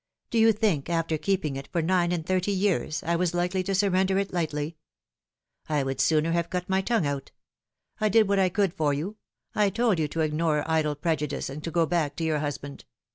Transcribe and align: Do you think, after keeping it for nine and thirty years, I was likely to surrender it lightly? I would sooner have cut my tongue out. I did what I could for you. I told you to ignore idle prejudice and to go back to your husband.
Do 0.31 0.39
you 0.39 0.51
think, 0.51 0.89
after 0.89 1.15
keeping 1.19 1.55
it 1.57 1.69
for 1.71 1.83
nine 1.83 2.11
and 2.11 2.25
thirty 2.25 2.51
years, 2.51 3.03
I 3.03 3.15
was 3.15 3.35
likely 3.35 3.61
to 3.61 3.75
surrender 3.75 4.17
it 4.17 4.33
lightly? 4.33 4.77
I 5.69 5.83
would 5.83 6.01
sooner 6.01 6.31
have 6.31 6.49
cut 6.49 6.67
my 6.67 6.81
tongue 6.81 7.05
out. 7.05 7.29
I 7.99 8.09
did 8.09 8.27
what 8.27 8.39
I 8.39 8.49
could 8.49 8.73
for 8.73 8.95
you. 8.95 9.17
I 9.53 9.69
told 9.69 9.99
you 9.99 10.07
to 10.07 10.21
ignore 10.21 10.67
idle 10.67 10.95
prejudice 10.95 11.51
and 11.51 11.63
to 11.65 11.69
go 11.69 11.85
back 11.85 12.15
to 12.15 12.23
your 12.23 12.39
husband. 12.39 12.85